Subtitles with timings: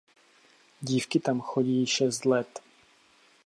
[0.81, 2.59] Dívky tam chodí šest let.